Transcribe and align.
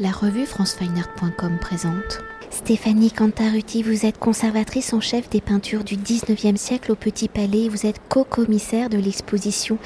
La 0.00 0.12
revue 0.12 0.46
francefineart.com 0.46 1.58
présente. 1.60 2.22
Stéphanie 2.50 3.10
Cantaruti, 3.10 3.82
vous 3.82 4.06
êtes 4.06 4.16
conservatrice 4.16 4.92
en 4.92 5.00
chef 5.00 5.28
des 5.28 5.40
peintures 5.40 5.82
du 5.82 5.96
19e 5.96 6.56
siècle 6.56 6.92
au 6.92 6.94
Petit 6.94 7.26
Palais. 7.26 7.68
Vous 7.68 7.84
êtes 7.84 8.00
co-commissaire 8.08 8.90
de 8.90 8.96
l'exposition 8.96 9.76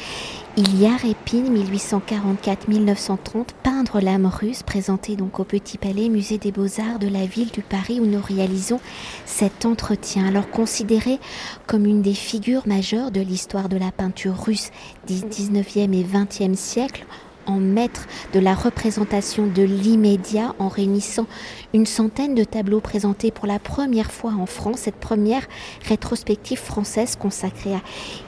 Ilia 0.59 0.97
Répine 0.97 1.57
1844-1930, 1.65 3.47
peindre 3.63 4.01
l'âme 4.03 4.27
russe, 4.27 4.63
présentée 4.63 5.17
donc 5.17 5.41
au 5.41 5.45
Petit 5.45 5.79
Palais, 5.79 6.11
musée 6.11 6.37
des 6.37 6.53
Beaux-Arts 6.53 6.99
de 6.99 7.09
la 7.09 7.25
ville 7.25 7.51
du 7.51 7.63
Paris 7.63 7.99
où 7.99 8.05
nous 8.05 8.21
réalisons 8.21 8.81
cet 9.25 9.65
entretien. 9.65 10.27
Alors 10.27 10.51
considérée 10.51 11.21
comme 11.67 11.87
une 11.87 12.03
des 12.03 12.13
figures 12.13 12.69
majeures 12.69 13.13
de 13.13 13.23
l'histoire 13.23 13.71
de 13.71 13.79
la 13.79 13.91
peinture 13.93 14.37
russe 14.37 14.73
du 15.07 15.15
19e 15.15 15.95
et 15.95 16.05
20e 16.05 16.55
siècle, 16.55 17.07
en 17.47 17.59
maître 17.59 18.07
de 18.33 18.41
la 18.41 18.55
représentation 18.55 19.47
de 19.47 19.63
l'immédiat 19.63 20.55
en 20.59 20.69
réunissant 20.69 21.27
une 21.75 21.87
centaine 21.87 22.35
de 22.35 22.45
tableaux 22.45 22.81
présentés 22.81 23.31
pour 23.31 23.47
la 23.47 23.59
première 23.59 24.11
fois 24.11 24.33
en 24.33 24.47
France, 24.47 24.81
cette 24.81 24.97
première 24.97 25.47
rétrospective 25.89 26.59
française 26.59 27.17
consacrée 27.17 27.75
à 27.75 27.81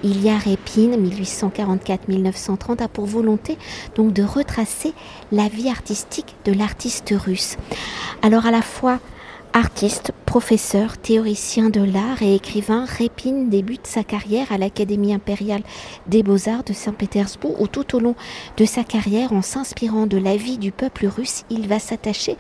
Ilia 0.03 0.39
Répine 0.39 0.97
1844-1930 1.09 2.83
a 2.83 2.89
pour 2.89 3.07
volonté 3.07 3.59
donc 3.95 4.13
de 4.13 4.23
retracer 4.23 4.93
la 5.33 5.49
vie 5.49 5.69
artistique 5.69 6.37
de 6.45 6.53
l'artiste 6.53 7.15
russe. 7.17 7.57
Alors 8.23 8.47
à 8.47 8.51
la 8.51 8.63
fois 8.63 8.99
Artiste, 9.57 10.11
professeur, 10.27 10.99
théoricien 10.99 11.71
de 11.71 11.81
l'art 11.81 12.23
et 12.23 12.35
écrivain, 12.35 12.85
Répine 12.87 13.51
débute 13.51 13.87
sa 13.87 14.03
carrière 14.03 14.51
à 14.51 14.59
l'Académie 14.59 15.15
impériale 15.15 15.63
des 16.09 16.25
beaux-arts 16.25 16.65
de 16.65 16.73
Saint-Pétersbourg 16.73 17.61
où 17.61 17.69
tout 17.69 17.95
au 17.95 18.01
long 18.01 18.17
de 18.57 18.65
sa 18.65 18.83
carrière, 18.83 19.33
en 19.33 19.43
s'inspirant 19.43 20.09
de 20.09 20.19
la 20.19 20.37
vie 20.37 20.59
du 20.59 20.73
peuple 20.73 21.07
russe, 21.07 21.45
il 21.51 21.69
va 21.69 21.79
s'attacher 21.79 22.37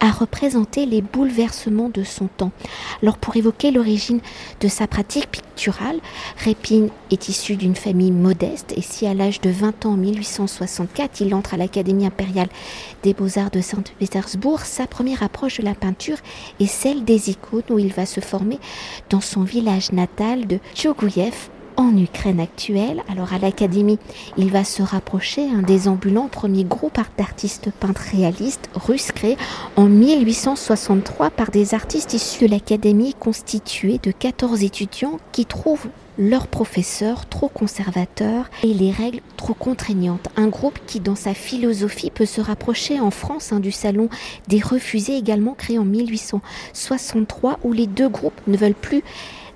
à 0.00 0.10
représenter 0.10 0.86
les 0.86 1.02
bouleversements 1.02 1.88
de 1.88 2.02
son 2.02 2.26
temps. 2.26 2.50
Alors 3.00 3.18
pour 3.18 3.36
évoquer 3.36 3.70
l'origine 3.70 4.18
de 4.60 4.66
sa 4.66 4.88
pratique 4.88 5.30
picturale, 5.30 6.00
Répine 6.38 6.88
est 7.12 7.28
issu 7.28 7.54
d'une 7.54 7.76
famille 7.76 8.10
modeste 8.10 8.74
et 8.76 8.82
si 8.82 9.06
à 9.06 9.14
l'âge 9.14 9.40
de 9.40 9.50
20 9.50 9.86
ans 9.86 9.92
en 9.92 9.96
1864 9.96 11.20
il 11.20 11.32
entre 11.32 11.54
à 11.54 11.58
l'Académie 11.58 12.06
impériale 12.06 12.48
des 13.04 13.14
beaux-arts 13.14 13.52
de 13.52 13.60
Saint-Pétersbourg, 13.60 14.62
sa 14.62 14.88
première 14.88 15.22
approche 15.22 15.58
de 15.60 15.64
la 15.64 15.76
peinture 15.76 16.18
et 16.60 16.66
celle 16.66 17.04
des 17.04 17.30
icônes 17.30 17.62
où 17.70 17.78
il 17.78 17.92
va 17.92 18.06
se 18.06 18.20
former 18.20 18.58
dans 19.10 19.20
son 19.20 19.42
village 19.42 19.92
natal 19.92 20.46
de 20.46 20.58
Tchogouyev 20.74 21.50
en 21.76 21.96
Ukraine 21.96 22.40
actuelle. 22.40 23.02
Alors 23.10 23.32
à 23.32 23.38
l'académie, 23.38 23.98
il 24.36 24.50
va 24.50 24.64
se 24.64 24.82
rapprocher 24.82 25.48
un 25.50 25.62
des 25.62 25.88
ambulants 25.88 26.28
premier 26.28 26.64
groupe 26.64 26.98
d'artistes 27.16 27.70
peintres 27.70 28.04
réalistes 28.12 28.68
russes 28.74 29.12
créé 29.12 29.36
en 29.76 29.86
1863 29.86 31.30
par 31.30 31.50
des 31.50 31.74
artistes 31.74 32.14
issus 32.14 32.46
de 32.46 32.50
l'académie 32.50 33.14
constituée 33.14 33.98
de 34.02 34.10
14 34.10 34.62
étudiants 34.62 35.18
qui 35.32 35.46
trouvent 35.46 35.88
leurs 36.18 36.46
professeurs 36.46 37.26
trop 37.26 37.48
conservateurs 37.48 38.48
et 38.62 38.72
les 38.72 38.90
règles 38.90 39.20
trop 39.36 39.54
contraignantes. 39.54 40.28
Un 40.36 40.48
groupe 40.48 40.78
qui, 40.86 41.00
dans 41.00 41.14
sa 41.14 41.34
philosophie, 41.34 42.10
peut 42.10 42.26
se 42.26 42.40
rapprocher 42.40 43.00
en 43.00 43.10
France 43.10 43.52
hein, 43.52 43.60
du 43.60 43.72
salon 43.72 44.08
des 44.48 44.60
refusés, 44.60 45.16
également 45.16 45.54
créé 45.54 45.78
en 45.78 45.84
1863, 45.84 47.58
où 47.64 47.72
les 47.72 47.86
deux 47.86 48.08
groupes 48.08 48.40
ne 48.46 48.56
veulent 48.56 48.74
plus 48.74 49.02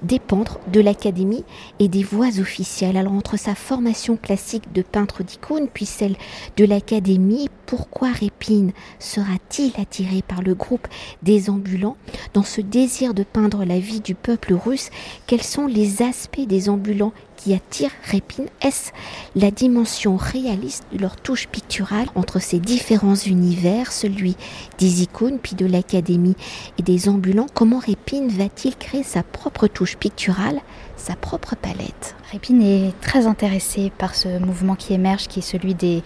dépendre 0.03 0.59
de 0.73 0.81
l'académie 0.81 1.45
et 1.79 1.89
des 1.89 2.03
voies 2.03 2.41
officielles. 2.41 2.97
Alors 2.97 3.13
entre 3.13 3.37
sa 3.39 3.55
formation 3.55 4.17
classique 4.17 4.73
de 4.73 4.83
peintre 4.83 5.23
d'icône 5.23 5.69
puis 5.73 5.87
celle 5.87 6.17
de 6.57 6.65
l'académie, 6.65 7.49
pourquoi 7.67 8.11
Répine 8.11 8.73
sera-t-il 8.99 9.73
attiré 9.81 10.23
par 10.23 10.43
le 10.43 10.55
groupe 10.55 10.89
des 11.23 11.51
ambulants 11.51 11.97
dans 12.35 12.43
ce 12.43 12.61
désir 12.61 13.15
de 13.15 13.23
peindre 13.23 13.65
la 13.65 13.79
vie 13.79 14.01
du 14.01 14.15
peuple 14.15 14.55
russe? 14.55 14.91
Quels 15.27 15.43
sont 15.43 15.67
les 15.67 16.03
aspects 16.03 16.47
des 16.47 16.69
ambulants 16.69 17.13
qui 17.37 17.55
attire 17.55 17.91
Répine? 18.05 18.49
Est-ce 18.61 18.91
la 19.37 19.51
dimension 19.51 20.17
réaliste 20.17 20.85
de 20.93 20.99
leur 20.99 21.17
touche 21.17 21.47
picturale 21.47 22.09
entre 22.15 22.41
ces 22.41 22.59
différents 22.59 23.15
univers, 23.15 23.93
celui 23.93 24.37
des 24.79 25.03
icônes, 25.03 25.39
puis 25.39 25.55
de 25.55 25.67
l'académie 25.67 26.37
et 26.79 26.83
des 26.83 27.09
ambulants? 27.09 27.47
Comment 27.55 27.79
Répine 27.79 28.29
va-t-il 28.29 28.77
créer 28.77 29.05
sa 29.05 29.23
propre 29.23 29.69
touche 29.69 29.90
picturale, 29.97 30.63
sa 31.01 31.17
propre 31.17 31.57
palette 31.57 32.15
Répine 32.31 32.63
est 32.63 32.93
très 33.01 33.27
intéressé 33.27 33.91
par 33.99 34.15
ce 34.15 34.39
mouvement 34.39 34.77
qui 34.77 34.95
émerge, 34.95 35.27
qui 35.27 35.41
est 35.41 35.43
celui 35.43 35.75
des, 35.75 36.03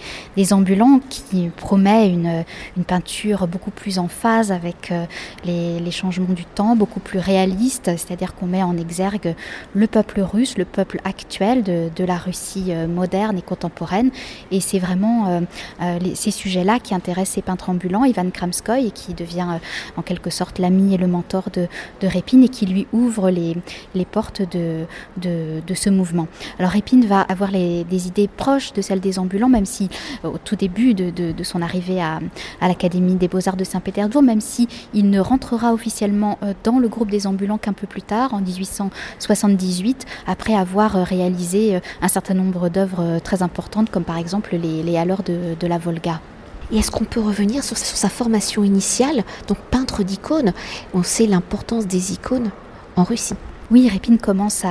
ambulants, 0.55 1.01
qui 1.11 1.51
promet 1.55 2.09
une, 2.09 2.45
peinture 2.87 3.47
beaucoup 3.47 3.71
plus 3.71 3.99
en 3.99 4.09
phase 4.09 4.51
avec 4.51 4.91
euh, 4.91 5.05
les, 5.45 5.91
changements 5.91 6.33
du 6.33 6.47
temps, 6.47 6.77
beaucoup 6.77 7.01
plus 7.01 7.19
réaliste, 7.19 7.91
c'est-à-dire 7.97 8.35
qu'on 8.35 8.47
met 8.47 8.63
en 8.63 8.77
exergue 8.79 9.35
le 9.75 9.87
peuple 9.87 10.23
russe, 10.23 10.57
le 10.57 10.65
peuple 10.65 11.01
actuel 11.05 11.63
de, 11.63 12.05
la 12.05 12.17
Russie 12.17 12.67
euh, 12.69 12.87
moderne 12.87 13.37
et 13.37 13.43
contemporaine. 13.43 14.11
Et 14.51 14.61
c'est 14.61 14.79
vraiment 14.79 15.43
euh, 15.83 15.99
ces 16.15 16.31
sujets-là 16.31 16.79
qui 16.79 16.95
intéressent 16.95 17.35
ces 17.35 17.43
peintres 17.43 17.69
ambulants, 17.69 18.05
Ivan 18.05 18.31
Kramskoy, 18.31 18.93
qui 18.93 19.13
devient 19.13 19.59
en 19.97 20.03
quelque 20.03 20.31
sorte 20.31 20.59
l'ami 20.59 20.95
et 20.95 20.99
le 20.99 21.07
mentor 21.07 21.51
de, 21.53 21.69
Répine, 22.03 22.45
et 22.45 22.49
qui 22.49 22.67
lui 22.67 22.87
ouvre 22.93 23.31
les, 23.31 23.57
portes 24.05 24.43
de 24.43 24.84
ce 25.75 25.91
mouvement. 25.91 26.29
Alors 26.59 26.73
Répine 26.73 27.05
va 27.07 27.21
avoir 27.21 27.51
des 27.51 28.07
idées 28.07 28.29
proches 28.29 28.73
de 28.73 28.83
celles 28.83 29.01
des 29.01 29.19
ambulants, 29.19 29.49
même 29.49 29.67
si 29.67 29.89
euh, 30.25 30.29
au 30.29 30.39
tout 30.39 30.57
début 30.57 30.95
de, 30.95 31.35
son 31.43 31.63
arrivée 31.63 32.01
à, 32.01 32.21
l'Académie 32.63 33.15
des 33.15 33.29
Beaux-Arts 33.29 33.57
de 33.57 33.65
Saint-Pétersbourg, 33.65 34.23
même 34.23 34.41
si 34.41 34.69
il 34.95 35.11
ne 35.11 35.21
rentrera 35.21 35.73
officiellement 35.73 36.39
euh, 36.43 36.55
dans 36.65 36.79
le 36.79 36.89
groupe 36.89 37.11
des 37.11 37.27
ambulants 37.27 37.59
qu'un 37.59 37.73
peu 37.73 37.87
plus 37.87 38.03
tard, 38.03 38.35
en 38.35 38.41
1878, 38.41 40.07
après 40.27 40.55
avoir 40.55 40.97
euh, 40.97 41.03
réalisé 41.03 41.81
un 42.01 42.09
certain 42.09 42.35
nombre 42.35 42.69
d'œuvres 42.69 43.19
très 43.23 43.43
importantes, 43.43 43.91
comme 43.91 44.05
par 44.05 44.19
exemple 44.19 44.57
les, 44.57 44.83
les 44.83 45.05
de, 45.27 45.55
de 45.59 45.67
la 45.67 45.79
Volga. 45.79 46.21
Et 46.73 46.79
est-ce 46.79 46.91
qu'on 46.91 47.05
peut 47.05 47.21
revenir 47.21 47.63
sur, 47.63 47.77
sur, 47.77 47.97
sa 47.97 48.09
formation 48.09 48.65
initiale, 48.65 49.23
donc 49.49 49.59
peintre 49.71 50.03
d'icônes? 50.03 50.53
On 50.95 51.03
sait 51.03 51.27
l'importance 51.27 51.87
des 51.87 52.13
icônes 52.13 52.51
en 52.97 53.05
Russie. 53.05 53.35
Oui, 53.71 53.89
Répine 53.89 54.19
commence 54.19 54.65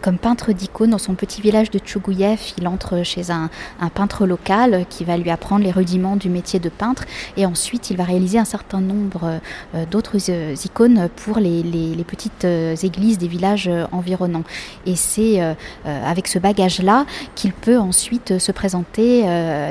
comme 0.00 0.16
peintre 0.16 0.52
d'icônes 0.52 0.90
dans 0.90 0.98
son 0.98 1.14
petit 1.14 1.42
village 1.42 1.70
de 1.70 1.78
Tchougouyev. 1.78 2.40
Il 2.56 2.66
entre 2.66 3.02
chez 3.02 3.30
un, 3.30 3.50
peintre 3.94 4.26
local 4.26 4.86
qui 4.88 5.04
va 5.04 5.18
lui 5.18 5.28
apprendre 5.28 5.62
les 5.64 5.70
rudiments 5.70 6.16
du 6.16 6.30
métier 6.30 6.58
de 6.58 6.70
peintre. 6.70 7.04
Et 7.36 7.44
ensuite, 7.44 7.90
il 7.90 7.98
va 7.98 8.04
réaliser 8.04 8.38
un 8.38 8.46
certain 8.46 8.80
nombre 8.80 9.38
euh, 9.74 9.84
d'autres 9.90 10.16
euh, 10.30 10.54
icônes 10.64 11.10
pour 11.14 11.38
les, 11.38 11.62
petites 12.06 12.46
euh, 12.46 12.74
églises 12.74 13.18
des 13.18 13.28
villages 13.28 13.70
environnants. 13.92 14.44
Et 14.86 14.96
c'est 14.96 15.40
avec 15.84 16.26
ce 16.26 16.38
bagage-là 16.38 17.04
qu'il 17.34 17.52
peut 17.52 17.78
ensuite 17.78 18.38
se 18.38 18.52
présenter 18.52 19.24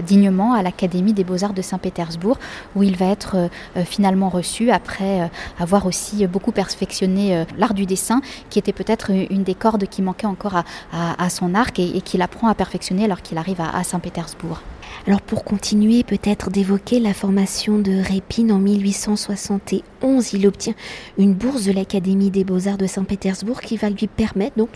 dignement 0.06 0.54
à 0.54 0.62
l'Académie 0.62 1.14
des 1.14 1.24
beaux-arts 1.24 1.54
de 1.54 1.62
Saint-Pétersbourg, 1.62 2.38
où 2.76 2.84
il 2.84 2.96
va 2.96 3.08
être 3.08 3.50
finalement 3.86 4.30
reçu 4.30 4.72
après 4.72 5.30
avoir 5.60 5.86
aussi 5.86 6.26
beaucoup 6.28 6.52
perfectionné 6.52 7.46
l'art 7.58 7.74
du 7.74 7.86
dessin 7.86 8.22
était 8.62 8.74
peut-être 8.74 9.12
une 9.12 9.44
des 9.44 9.56
cordes 9.56 9.86
qui 9.88 10.02
manquait 10.02 10.28
encore 10.28 10.64
à, 10.94 11.30
son 11.30 11.54
arc 11.54 11.80
et, 11.80 12.02
qu'il 12.02 12.22
apprend 12.22 12.48
à 12.48 12.56
perfectionner 12.56 13.06
alors 13.06 13.22
qu'il 13.22 13.38
arrive 13.38 13.60
à 13.62 13.84
Saint-Pétersbourg. 13.84 14.62
Alors 15.08 15.22
pour 15.22 15.44
continuer 15.44 16.04
peut-être 16.04 16.50
d'évoquer 16.50 17.00
la 17.00 17.14
formation 17.14 17.80
de 17.80 18.02
Répine 18.02 18.52
en 18.52 18.60
1871, 18.60 19.82
il 20.34 20.48
obtient 20.48 20.74
une 21.18 21.34
bourse 21.34 21.66
de 21.66 21.72
l'Académie 21.72 22.32
des 22.32 22.44
beaux-arts 22.44 22.78
de 22.78 22.88
Saint-Pétersbourg 22.88 23.62
qui 23.62 23.78
va 23.78 23.90
lui 23.90 24.08
permettre 24.08 24.58
donc 24.58 24.70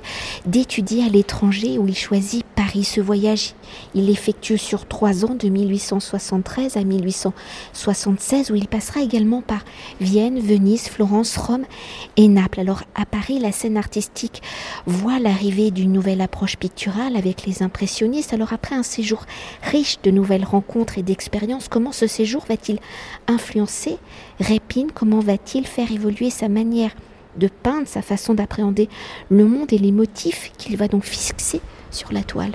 d'étudier 0.45 1.03
à 1.03 1.09
l'étranger 1.09 1.77
où 1.77 1.87
il 1.87 1.95
choisit 1.95 2.45
Paris. 2.55 2.83
Ce 2.83 3.01
voyage, 3.01 3.53
il 3.93 4.09
effectue 4.09 4.57
sur 4.57 4.87
trois 4.87 5.25
ans 5.25 5.35
de 5.35 5.49
1873 5.49 6.77
à 6.77 6.83
1876 6.83 8.51
où 8.51 8.55
il 8.55 8.67
passera 8.67 9.01
également 9.01 9.41
par 9.41 9.63
Vienne, 9.99 10.39
Venise, 10.39 10.87
Florence, 10.87 11.37
Rome 11.37 11.65
et 12.17 12.27
Naples. 12.27 12.59
Alors 12.59 12.83
à 12.95 13.05
Paris, 13.05 13.39
la 13.39 13.51
scène 13.51 13.77
artistique 13.77 14.41
voit 14.85 15.19
l'arrivée 15.19 15.71
d'une 15.71 15.91
nouvelle 15.91 16.21
approche 16.21 16.57
picturale 16.57 17.15
avec 17.15 17.45
les 17.45 17.63
impressionnistes. 17.63 18.33
Alors 18.33 18.53
après 18.53 18.75
un 18.75 18.83
séjour 18.83 19.25
riche 19.63 19.97
de 20.03 20.11
nouvelles 20.11 20.45
rencontres 20.45 20.97
et 20.97 21.03
d'expériences, 21.03 21.67
comment 21.67 21.91
ce 21.91 22.07
séjour 22.07 22.45
va-t-il 22.47 22.79
influencer 23.27 23.97
Répine? 24.39 24.91
Va-t-il 25.19 25.65
faire 25.65 25.91
évoluer 25.91 26.29
sa 26.29 26.49
manière 26.49 26.95
de 27.37 27.47
peindre, 27.47 27.87
sa 27.87 28.01
façon 28.01 28.33
d'appréhender 28.33 28.89
le 29.29 29.45
monde 29.45 29.73
et 29.73 29.77
les 29.77 29.91
motifs 29.91 30.51
qu'il 30.57 30.77
va 30.77 30.87
donc 30.87 31.03
fixer 31.03 31.61
sur 31.91 32.13
la 32.13 32.23
toile? 32.23 32.53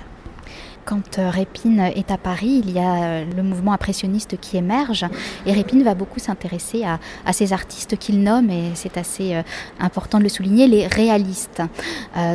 Quand 0.84 1.18
Répine 1.18 1.80
est 1.80 2.10
à 2.10 2.18
Paris, 2.18 2.62
il 2.64 2.70
y 2.72 2.78
a 2.78 3.24
le 3.24 3.42
mouvement 3.42 3.72
impressionniste 3.72 4.38
qui 4.40 4.56
émerge 4.56 5.06
et 5.46 5.52
Répine 5.52 5.82
va 5.82 5.94
beaucoup 5.94 6.18
s'intéresser 6.18 6.84
à, 6.84 7.32
ces 7.32 7.52
artistes 7.52 7.96
qu'il 7.96 8.22
nomme, 8.22 8.50
et 8.50 8.72
c'est 8.74 8.96
assez 8.96 9.40
important 9.78 10.18
de 10.18 10.24
le 10.24 10.28
souligner, 10.28 10.66
les 10.66 10.86
réalistes. 10.86 11.62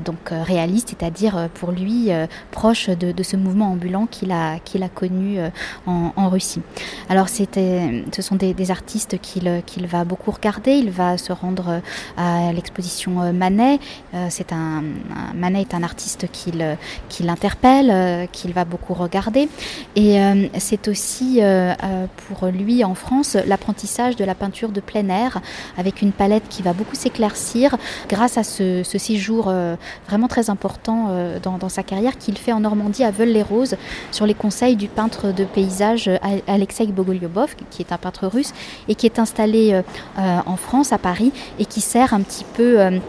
donc 0.03 0.29
réalistes, 0.31 0.95
c'est-à-dire 0.97 1.49
pour 1.53 1.71
lui 1.71 2.09
proche 2.51 2.89
de, 2.89 3.23
ce 3.23 3.35
mouvement 3.35 3.71
ambulant 3.71 4.07
qu'il 4.07 4.31
a, 4.31 4.59
connu 4.93 5.39
en, 5.85 6.29
Russie. 6.29 6.61
Alors 7.09 7.29
ce 7.29 8.21
sont 8.21 8.35
des, 8.35 8.71
artistes 8.71 9.19
qu'il 9.19 9.87
va 9.87 10.05
beaucoup 10.05 10.31
regarder, 10.31 10.71
il 10.71 10.91
va 10.91 11.17
se 11.17 11.33
rendre 11.33 11.81
à 12.17 12.51
l'exposition 12.53 13.33
Manet, 13.33 13.79
Manet 15.33 15.61
est 15.61 15.73
un 15.73 15.83
artiste 15.83 16.27
qui 16.31 17.23
l'interpelle, 17.23 17.91
euh, 17.91 18.25
qu'il 18.35 18.53
va 18.53 18.65
beaucoup 18.65 18.93
regarder. 18.93 19.49
Et 19.95 20.19
euh, 20.19 20.47
c'est 20.59 20.87
aussi 20.87 21.39
euh, 21.41 21.73
pour 22.27 22.47
lui 22.47 22.83
en 22.83 22.93
France 22.93 23.35
l'apprentissage 23.47 24.15
de 24.15 24.25
la 24.25 24.35
peinture 24.35 24.69
de 24.69 24.81
plein 24.81 25.07
air 25.09 25.41
avec 25.77 26.01
une 26.01 26.11
palette 26.11 26.43
qui 26.49 26.61
va 26.61 26.73
beaucoup 26.73 26.95
s'éclaircir 26.95 27.77
grâce 28.09 28.37
à 28.37 28.43
ce, 28.43 28.83
séjour 28.83 29.53
vraiment 30.07 30.27
très 30.27 30.49
important 30.49 31.09
dans, 31.43 31.69
sa 31.69 31.83
carrière 31.83 32.17
qu'il 32.17 32.37
fait 32.37 32.51
en 32.51 32.61
Normandie 32.61 33.03
à 33.03 33.11
Veules-les-Roses 33.11 33.75
sur 34.11 34.25
les 34.25 34.33
conseils 34.33 34.75
du 34.75 34.87
peintre 34.87 35.31
de 35.31 35.43
paysage 35.43 36.09
Alexei 36.47 36.87
Bogolyobov, 36.87 37.55
qui 37.69 37.81
est 37.81 37.91
un 37.91 37.97
peintre 37.97 38.27
russe 38.27 38.53
et 38.87 38.95
qui 38.95 39.05
est 39.05 39.19
installé 39.19 39.81
en 40.17 40.55
France, 40.55 40.91
à 40.91 40.97
Paris, 40.97 41.31
et 41.59 41.65
qui 41.65 41.81
sert 41.81 42.13
un 42.13 42.21
petit 42.21 42.45
peu 42.55 42.99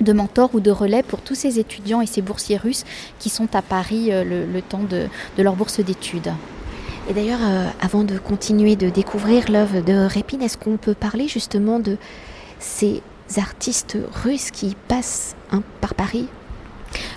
de 0.00 0.12
mentor 0.12 0.50
ou 0.54 0.60
de 0.60 0.70
relais 0.70 1.02
pour 1.02 1.20
tous 1.20 1.34
ces 1.34 1.58
étudiants 1.58 2.00
et 2.00 2.06
ces 2.06 2.22
boursiers 2.22 2.56
russes 2.56 2.84
qui 3.18 3.28
sont 3.28 3.54
à 3.54 3.62
Paris 3.62 4.12
euh, 4.12 4.24
le, 4.24 4.62
temps 4.62 4.82
de, 4.82 5.08
leur 5.42 5.54
bourse 5.54 5.80
d'études. 5.80 6.32
Et 7.08 7.14
d'ailleurs, 7.14 7.40
euh, 7.42 7.68
avant 7.80 8.04
de 8.04 8.18
continuer 8.18 8.76
de 8.76 8.90
découvrir 8.90 9.50
l'œuvre 9.50 9.80
de 9.80 10.06
Répine, 10.06 10.42
est-ce 10.42 10.58
qu'on 10.58 10.76
peut 10.76 10.94
parler 10.94 11.28
justement 11.28 11.78
de 11.78 11.96
ces 12.58 13.02
artistes 13.36 13.98
russes 14.24 14.50
qui 14.50 14.76
passent 14.88 15.36
hein, 15.52 15.62
par 15.80 15.94
Paris 15.94 16.28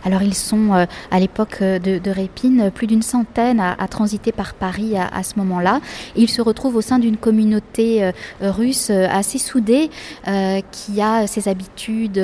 alors 0.05 0.21
ils 0.21 0.35
sont 0.35 0.73
euh, 0.73 0.85
à 1.11 1.19
l'époque 1.19 1.57
euh, 1.61 1.79
de, 1.79 2.09
Répine 2.09 2.71
plus 2.73 2.87
d'une 2.87 3.03
centaine 3.03 3.59
à, 3.59 3.87
transiter 3.87 4.31
par 4.31 4.55
Paris 4.55 4.95
à, 4.97 5.21
ce 5.21 5.37
moment-là. 5.37 5.79
ils 6.15 6.29
se 6.29 6.41
retrouvent 6.41 6.75
au 6.75 6.81
sein 6.81 6.97
d'une 6.97 7.17
communauté 7.17 8.03
euh, 8.03 8.11
russe 8.41 8.89
assez 8.89 9.37
soudée 9.37 9.91
qui 10.71 11.01
a 11.01 11.27
ses 11.27 11.47
habitudes 11.47 12.21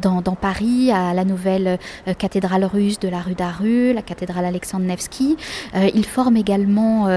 dans, 0.00 0.20
Paris, 0.40 0.90
à 0.90 1.14
la 1.14 1.24
nouvelle 1.24 1.78
cathédrale 2.18 2.64
russe 2.64 2.98
de 2.98 3.08
la 3.08 3.20
rue 3.20 3.34
d'Aru, 3.34 3.92
la 3.92 4.02
cathédrale 4.02 4.44
Alexandre 4.44 4.84
Nevsky. 4.84 5.36
ils 5.94 6.04
forment 6.06 6.36
également, 6.36 7.08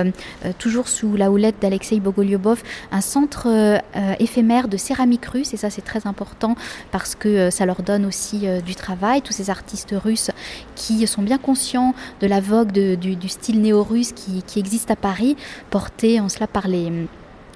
toujours 0.59 0.87
sous 0.87 1.15
la 1.15 1.31
houlette 1.31 1.55
d'Alexei 1.61 1.99
Bogolyobov, 1.99 2.61
un 2.91 3.01
centre 3.01 3.81
éphémère 4.19 4.67
de 4.67 4.77
céramique 4.77 5.25
russe. 5.25 5.53
Et 5.53 5.57
ça 5.57 5.69
c'est 5.69 5.83
très 5.83 6.05
important 6.05 6.55
parce 6.91 7.15
que 7.15 7.49
ça 7.49 7.65
leur 7.65 7.81
donne 7.81 8.05
aussi 8.05 8.45
du 8.65 8.75
travail. 8.75 9.21
Tous 9.21 9.33
ces 9.33 9.49
artistes 9.49 9.92
russes 9.95 10.31
qui 10.75 11.05
sont 11.07 11.21
bien 11.21 11.37
conscients 11.37 11.93
de 12.21 12.27
la 12.27 12.39
vogue 12.39 12.71
du, 12.71 13.29
style 13.29 13.61
néo-russe 13.61 14.11
qui, 14.13 14.59
existe 14.59 14.91
à 14.91 14.95
Paris, 14.95 15.35
porté 15.69 16.19
en 16.19 16.29
cela 16.29 16.47
par 16.47 16.67
les 16.67 16.89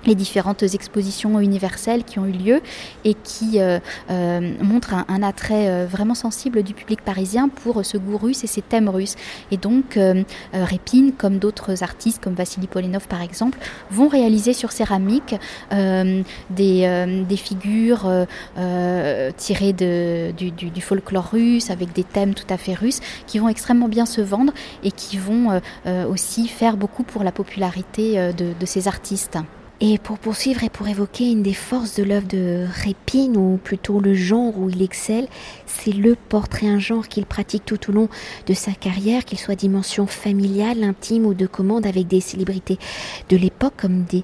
les 0.08 0.16
différentes 0.16 0.64
expositions 0.64 1.40
universelles 1.40 2.04
qui 2.04 2.18
ont 2.18 2.26
eu 2.26 2.32
lieu 2.32 2.62
et 3.04 3.14
qui 3.14 3.60
euh, 3.60 3.80
euh, 4.10 4.54
montrent 4.62 4.96
un, 5.08 5.22
attrait 5.22 5.70
euh, 5.70 5.86
vraiment 5.86 6.16
sensible 6.16 6.64
du 6.64 6.74
public 6.74 7.02
parisien 7.02 7.50
pour 7.50 7.86
ce 7.86 7.98
goût 7.98 8.18
russe 8.18 8.44
et 8.44 8.48
ces 8.48 8.62
thèmes 8.62 8.90
russes. 8.90 9.16
Et 9.52 9.58
donc, 9.58 10.00
Répine, 10.54 11.12
comme 11.12 11.38
d'autres 11.38 11.84
artistes, 11.84 12.24
comme 12.24 12.34
Vassili 12.34 12.68
Polinov 12.68 13.08
par 13.08 13.22
exemple, 13.22 13.60
vont 13.92 14.08
réaliser 14.08 14.54
sur 14.54 14.72
céramique 14.72 15.36
des, 16.50 17.26
figures 17.36 18.10
tirées 19.36 19.74
du, 19.74 20.82
folklore 20.82 21.30
russe 21.32 21.70
avec 21.70 21.92
des 21.94 22.04
thèmes 22.04 22.34
tout 22.34 22.46
à 22.50 22.58
fait 22.58 22.74
russes 22.74 23.02
qui 23.26 23.40
vont 23.40 23.50
extrêmement 23.50 23.90
bien 23.90 24.06
se 24.06 24.22
vendre 24.22 24.54
et 24.84 24.92
qui 24.92 25.18
vont 25.18 25.62
aussi 26.10 26.48
faire 26.48 26.78
beaucoup 26.78 27.04
pour 27.04 27.24
la 27.24 27.34
popularité 27.34 28.32
de 28.34 28.66
ces 28.66 28.88
artistes. 28.88 29.38
Et 29.80 30.00
pour 30.00 30.18
poursuivre 30.18 30.64
et 30.64 30.72
pour 30.72 30.88
évoquer 30.88 31.30
une 31.30 31.44
des 31.44 31.54
forces 31.54 31.94
de 31.96 32.04
l'œuvre 32.04 32.28
de 32.28 32.66
Répine, 32.68 33.38
ou 33.38 33.60
plutôt 33.64 34.00
le 34.00 34.16
genre 34.16 34.58
où 34.58 34.72
il 34.72 34.82
excelle, 34.82 35.28
c'est 35.68 35.92
le 35.92 36.16
portrait, 36.16 36.66
un 36.66 36.80
genre 36.80 37.08
qu'il 37.08 37.28
pratique 37.28 37.64
tout 37.64 37.92
au 37.92 37.94
long 37.94 38.10
de 38.48 38.56
sa 38.56 38.72
carrière, 38.72 39.24
qu'il 39.24 39.38
soit 39.38 39.54
dimension 39.54 40.08
familiale, 40.08 40.84
intime 40.84 41.28
ou 41.28 41.36
de 41.36 41.46
commande 41.46 41.86
avec 41.86 42.08
des 42.08 42.22
célébrités 42.22 42.80
de 43.30 43.38
l'époque 43.38 43.76
comme 43.78 44.04
des 44.06 44.24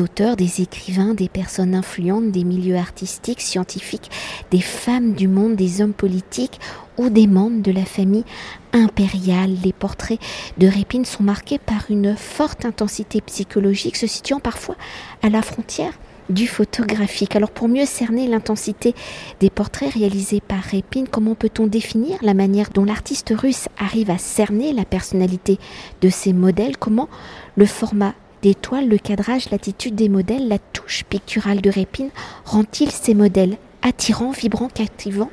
auteurs, 0.00 0.34
des 0.34 0.62
écrivains, 0.62 1.12
des 1.12 1.28
personnes 1.28 1.74
influentes, 1.74 2.30
des 2.30 2.44
milieux 2.44 2.76
artistiques, 2.76 3.42
scientifiques, 3.42 4.10
des 4.50 4.62
femmes 4.62 5.12
du 5.12 5.28
monde, 5.28 5.56
des 5.56 5.82
hommes 5.82 5.92
politiques 5.92 6.58
ou 6.98 7.08
des 7.08 7.26
membres 7.26 7.62
de 7.62 7.72
la 7.72 7.84
famille 7.84 8.24
impériale. 8.72 9.56
Les 9.64 9.72
portraits 9.72 10.20
de 10.58 10.66
Répine 10.66 11.04
sont 11.04 11.22
marqués 11.22 11.58
par 11.58 11.90
une 11.90 12.16
forte 12.16 12.64
intensité 12.64 13.20
psychologique, 13.20 13.96
se 13.96 14.06
situant 14.06 14.40
parfois 14.40 14.76
à 15.22 15.28
la 15.28 15.42
frontière 15.42 15.92
du 16.30 16.46
photographique. 16.46 17.36
Alors 17.36 17.50
pour 17.50 17.68
mieux 17.68 17.86
cerner 17.86 18.26
l'intensité 18.26 18.94
des 19.40 19.50
portraits 19.50 19.92
réalisés 19.92 20.40
par 20.40 20.62
Répine, 20.62 21.06
comment 21.08 21.34
peut-on 21.34 21.66
définir 21.66 22.18
la 22.22 22.34
manière 22.34 22.70
dont 22.70 22.84
l'artiste 22.84 23.32
russe 23.36 23.68
arrive 23.78 24.10
à 24.10 24.18
cerner 24.18 24.72
la 24.72 24.84
personnalité 24.84 25.58
de 26.00 26.08
ses 26.08 26.32
modèles? 26.32 26.76
Comment 26.76 27.08
le 27.56 27.66
format 27.66 28.14
des 28.42 28.54
toiles, 28.54 28.88
le 28.88 28.98
cadrage, 28.98 29.50
l'attitude 29.50 29.94
des 29.94 30.08
modèles, 30.08 30.48
la 30.48 30.58
touche 30.58 31.04
picturale 31.04 31.60
de 31.60 31.70
Répine 31.70 32.10
rend-il 32.44 32.90
ces 32.90 33.14
modèles 33.14 33.56
attirants, 33.82 34.30
vibrants, 34.30 34.68
captivants, 34.68 35.30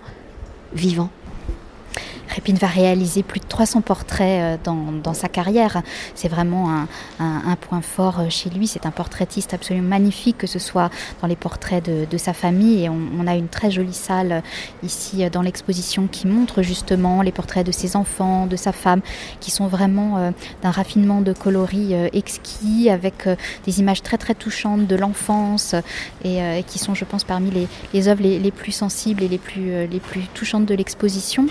vivants? 0.73 1.09
Répine 2.33 2.57
va 2.57 2.65
réaliser 2.65 3.21
plus 3.21 3.39
de 3.39 3.45
300 3.45 3.81
portraits 3.81 4.59
euh, 4.65 4.91
dans, 5.03 5.13
sa 5.13 5.27
carrière. 5.29 5.83
C'est 6.15 6.29
vraiment 6.29 6.85
un, 7.19 7.55
point 7.61 7.81
fort 7.81 8.21
euh, 8.21 8.29
chez 8.29 8.49
lui. 8.49 8.65
C'est 8.65 8.87
un 8.87 8.91
portraitiste 8.91 9.53
absolument 9.53 9.89
magnifique, 9.89 10.39
que 10.39 10.47
ce 10.47 10.57
soit 10.57 10.89
dans 11.21 11.27
les 11.27 11.35
portraits 11.35 11.83
de, 11.85 12.17
sa 12.17 12.33
famille. 12.33 12.85
Et 12.85 12.89
on, 12.89 13.27
a 13.27 13.35
une 13.35 13.49
très 13.49 13.69
jolie 13.69 13.93
salle 13.93 14.31
euh, 14.31 14.41
ici 14.81 15.29
dans 15.29 15.43
l'exposition 15.43 16.07
qui 16.07 16.25
montre 16.25 16.63
justement 16.63 17.21
les 17.21 17.31
portraits 17.31 17.65
de 17.65 17.71
ses 17.71 17.95
enfants, 17.95 18.47
de 18.47 18.55
sa 18.55 18.71
femme, 18.71 19.01
qui 19.39 19.51
sont 19.51 19.67
vraiment 19.67 20.33
d'un 20.61 20.71
raffinement 20.71 21.21
de 21.21 21.33
coloris 21.33 21.93
exquis, 22.13 22.89
avec 22.89 23.27
des 23.65 23.79
images 23.79 24.01
très 24.01 24.17
très 24.17 24.33
touchantes 24.33 24.87
de 24.87 24.95
l'enfance 24.95 25.75
et, 26.23 26.63
qui 26.67 26.79
sont, 26.79 26.95
je 26.95 27.05
pense, 27.05 27.23
parmi 27.23 27.51
les, 27.93 28.07
œuvres 28.07 28.23
les, 28.23 28.51
plus 28.51 28.71
sensibles 28.71 29.23
et 29.23 29.27
les 29.27 29.37
plus 29.37 30.21
touchantes 30.33 30.65
de 30.65 30.75
l'exposition 30.75 31.47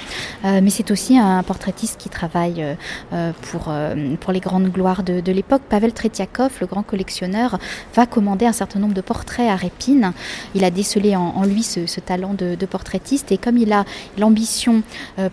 c'est 0.72 0.90
aussi 0.90 1.18
un 1.18 1.42
portraitiste 1.42 2.00
qui 2.00 2.08
travaille 2.08 2.62
euh, 2.62 2.74
euh, 3.12 3.32
pour, 3.50 3.66
euh, 3.68 4.16
pour 4.16 4.32
les 4.32 4.40
grandes 4.40 4.68
gloires 4.68 5.02
de, 5.02 5.32
l'époque. 5.32 5.62
Pavel 5.68 5.92
Tretiakov, 5.92 6.52
le 6.60 6.66
grand 6.66 6.82
collectionneur, 6.82 7.58
va 7.94 8.06
commander 8.06 8.46
un 8.46 8.52
certain 8.52 8.80
nombre 8.80 8.94
de 8.94 9.00
portraits 9.00 9.50
à 9.50 9.56
Répine. 9.56 10.12
Il 10.54 10.64
a 10.64 10.70
décelé 10.70 11.14
en, 11.14 11.44
lui 11.44 11.62
ce, 11.62 12.00
talent 12.00 12.34
de, 12.34 12.66
portraitiste 12.66 13.32
et 13.32 13.38
comme 13.38 13.58
il 13.58 13.72
a 13.72 13.84
l'ambition 14.18 14.82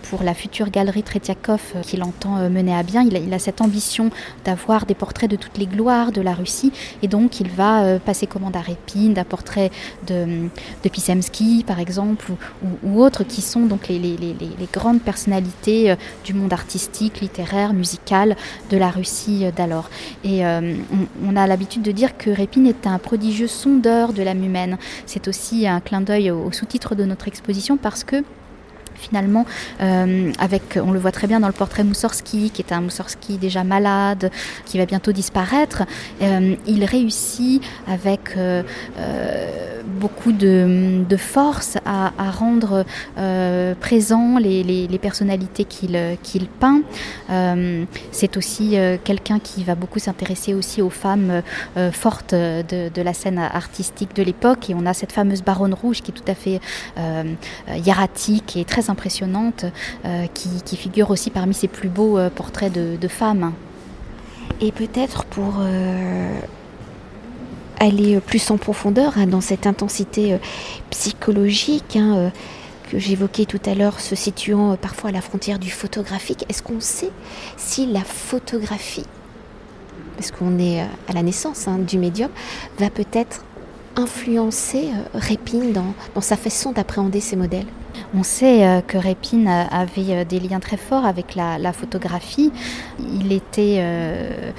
pour 0.09 0.23
la 0.23 0.33
future 0.33 0.69
galerie 0.69 1.03
Tretiakov 1.03 1.61
qu'il 1.83 2.03
entend 2.03 2.49
mener 2.49 2.75
à 2.75 2.83
bien, 2.83 3.03
il 3.03 3.33
a, 3.33 3.39
cette 3.39 3.61
ambition 3.61 4.09
d'avoir 4.43 4.85
des 4.85 4.95
portraits 4.95 5.29
de 5.29 5.35
toutes 5.35 5.57
les 5.57 5.67
gloires 5.67 6.11
de 6.11 6.21
la 6.21 6.33
Russie 6.33 6.73
et 7.01 7.07
donc 7.07 7.39
il 7.39 7.49
va 7.49 7.99
passer 7.99 8.27
commande 8.27 8.55
à 8.55 8.61
Répine 8.61 9.13
d'un 9.13 9.23
portrait 9.23 9.71
de, 10.07 10.49
de 10.83 10.89
Pisemski 10.89 11.63
par 11.65 11.79
exemple 11.79 12.25
ou, 12.83 13.01
autres 13.01 13.23
qui 13.23 13.41
sont 13.41 13.65
donc 13.65 13.87
les, 13.87 14.17
grandes 14.73 15.01
euh, 15.33 15.95
du 16.25 16.33
monde 16.33 16.53
artistique, 16.53 17.21
littéraire, 17.21 17.73
musical 17.73 18.35
de 18.69 18.77
la 18.77 18.89
Russie 18.89 19.45
euh, 19.45 19.51
d'alors. 19.51 19.89
Et 20.23 20.45
euh, 20.45 20.75
on, 21.25 21.35
a 21.35 21.47
l'habitude 21.47 21.81
de 21.81 21.91
dire 21.91 22.17
que 22.17 22.29
Répine 22.29 22.67
est 22.67 22.87
un 22.87 22.97
prodigieux 22.97 23.47
sondeur 23.47 24.13
de 24.13 24.23
l'âme 24.23 24.43
humaine. 24.43 24.77
C'est 25.05 25.27
aussi 25.27 25.67
un 25.67 25.79
clin 25.79 26.01
d'œil 26.01 26.31
au 26.31 26.51
sous-titre 26.51 26.95
de 26.95 27.05
notre 27.05 27.27
exposition 27.27 27.77
parce 27.77 28.03
que 28.03 28.23
finalement, 28.99 29.45
euh, 29.81 30.31
avec, 30.39 30.77
on 30.81 30.91
le 30.91 30.99
voit 30.99 31.11
très 31.11 31.27
bien 31.27 31.39
dans 31.39 31.47
le 31.47 31.53
portrait 31.53 31.83
Moussorski, 31.83 32.51
qui 32.51 32.61
est 32.61 32.71
un 32.71 32.81
Moussorski 32.81 33.37
déjà 33.37 33.63
malade, 33.63 34.29
qui 34.65 34.77
va 34.77 34.85
bientôt 34.85 35.11
disparaître. 35.11 35.83
Euh, 36.21 36.55
il 36.67 36.83
réussit 36.83 37.63
avec 37.87 38.35
euh, 38.37 38.63
beaucoup 39.99 40.31
de, 40.31 41.05
force 41.17 41.77
à, 41.85 42.11
rendre 42.31 42.85
présents 43.79 44.37
les, 44.37 44.99
personnalités 45.01 45.65
qu'il 45.65 46.47
peint. 46.59 46.81
C'est 48.11 48.37
aussi 48.37 48.75
quelqu'un 49.03 49.39
qui 49.39 49.63
va 49.63 49.75
beaucoup 49.75 49.99
s'intéresser 49.99 50.53
aussi 50.53 50.81
aux 50.81 50.89
femmes 50.89 51.41
fortes 51.91 52.33
de, 52.33 52.89
de, 52.89 53.01
la 53.01 53.13
scène 53.13 53.39
artistique 53.39 54.15
de 54.15 54.23
l'époque. 54.23 54.69
Et 54.69 54.75
on 54.75 54.85
a 54.85 54.93
cette 54.93 55.11
fameuse 55.11 55.41
baronne 55.41 55.73
rouge 55.73 56.01
qui 56.01 56.11
est 56.11 56.13
tout 56.13 56.29
à 56.31 56.35
fait 56.35 56.59
hiératique 57.75 58.57
et 58.57 58.65
très 58.65 58.88
impressionnante, 58.89 59.65
qui, 60.33 60.75
figure 60.75 61.09
aussi 61.09 61.29
parmi 61.29 61.53
ses 61.53 61.67
plus 61.67 61.89
beaux 61.89 62.17
portraits 62.35 62.71
de, 62.71 63.07
femmes. 63.07 63.53
Et 64.61 64.71
peut-être 64.71 65.25
pour 65.25 65.61
aller 67.79 68.19
plus 68.19 68.51
en 68.51 68.57
profondeur 68.57 69.17
hein, 69.17 69.27
dans 69.27 69.41
cette 69.41 69.67
intensité 69.67 70.37
psychologique, 70.89 71.95
hein, 71.95 72.31
que 72.89 72.97
j'évoquais 72.97 73.45
tout 73.45 73.59
à 73.65 73.75
l'heure, 73.75 73.99
se 73.99 74.15
situant 74.15 74.71
euh, 74.71 74.75
parfois 74.75 75.11
à 75.11 75.13
la 75.13 75.21
frontière 75.21 75.59
du 75.59 75.69
photographique, 75.69 76.45
est-ce 76.49 76.63
qu'on 76.63 76.81
sait 76.81 77.11
si 77.55 77.85
la 77.85 78.01
photographie, 78.01 79.05
parce 80.17 80.31
qu'on 80.31 80.57
est 80.57 80.81
euh, 80.81 80.85
à 81.07 81.13
la 81.13 81.21
naissance 81.21 81.67
hein, 81.67 81.77
du 81.77 81.97
médium, 81.97 82.31
va 82.79 82.89
peut-être 82.89 83.45
influencer 83.95 84.89
euh, 84.89 85.03
Répine 85.13 85.71
dans 85.71 86.21
sa 86.21 86.35
façon 86.35 86.71
d'appréhender 86.71 87.21
ces 87.21 87.35
modèles? 87.35 87.67
On 88.15 88.23
sait 88.23 88.65
euh, 88.65 88.81
que 88.81 88.97
Répine 88.97 89.47
avait 89.47 90.01
euh, 90.09 90.25
des 90.25 90.39
liens 90.39 90.59
très 90.59 90.77
forts 90.77 91.05
avec 91.05 91.35
la, 91.35 91.73
photographie. 91.73 92.51
Il 92.99 93.31
était 93.31 93.77
euh, 93.79 94.51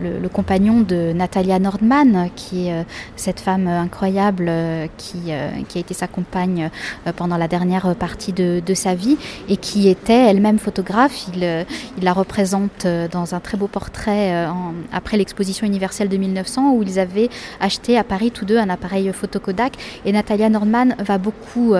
le, 0.00 0.28
compagnon 0.28 0.80
de 0.80 1.12
Natalia 1.12 1.58
Nordman, 1.58 2.30
qui 2.34 2.68
est 2.68 2.84
cette 3.16 3.38
femme 3.38 3.68
incroyable 3.68 4.50
qui, 4.96 5.30
a 5.30 5.78
été 5.78 5.94
sa 5.94 6.06
compagne 6.06 6.70
pendant 7.16 7.36
la 7.36 7.46
dernière 7.46 7.94
partie 7.94 8.32
de, 8.32 8.62
sa 8.74 8.94
vie 8.94 9.18
et 9.48 9.56
qui 9.56 9.88
était 9.88 10.30
elle-même 10.30 10.58
photographe. 10.58 11.26
Il, 11.34 11.66
la 12.02 12.12
représente 12.12 12.86
dans 13.12 13.34
un 13.34 13.40
très 13.40 13.56
beau 13.58 13.68
portrait 13.68 14.46
après 14.92 15.16
l'exposition 15.16 15.66
universelle 15.66 16.08
de 16.08 16.16
1900 16.16 16.72
où 16.72 16.82
ils 16.82 16.98
avaient 16.98 17.28
acheté 17.60 17.98
à 17.98 18.04
Paris 18.04 18.30
tous 18.30 18.46
deux 18.46 18.58
un 18.58 18.70
appareil 18.70 19.12
photo 19.12 19.38
Kodak 19.38 19.74
Natalia 20.06 20.48
Nordman 20.48 20.96
va 20.98 21.18
beaucoup 21.18 21.74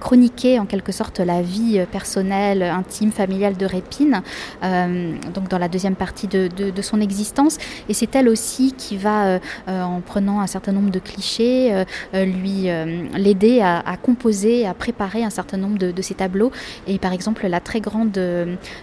chroniquer 0.00 0.33
en 0.58 0.66
quelque 0.66 0.92
sorte 0.92 1.20
la 1.20 1.42
vie 1.42 1.78
euh, 1.78 1.86
personnelle, 1.86 2.62
intime, 2.62 3.12
familiale 3.12 3.56
de 3.56 3.66
Répine, 3.66 4.22
euh, 4.62 5.14
donc 5.32 5.48
dans 5.48 5.58
la 5.58 5.68
deuxième 5.68 5.94
partie 5.94 6.26
de, 6.26 6.50
son 6.82 7.00
existence. 7.00 7.56
Et 7.88 7.94
c'est 7.94 8.14
elle 8.14 8.28
aussi 8.28 8.74
qui 8.76 8.96
va, 8.96 9.26
euh, 9.26 9.38
en 9.68 10.00
prenant 10.00 10.40
un 10.40 10.46
certain 10.46 10.72
nombre 10.72 10.90
de 10.90 10.98
clichés, 10.98 11.84
lui 12.12 12.68
l'aider 13.16 13.60
à, 13.62 13.96
composer, 14.02 14.66
à 14.66 14.74
préparer 14.74 15.24
un 15.24 15.30
certain 15.30 15.56
nombre 15.56 15.78
de, 15.78 16.02
ses 16.02 16.14
tableaux. 16.14 16.50
Et 16.86 16.98
par 16.98 17.12
exemple, 17.12 17.46
la 17.46 17.60
très 17.60 17.80
grande 17.80 18.20